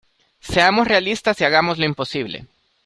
[0.39, 2.47] Seamos realistas y hagamos lo imposible.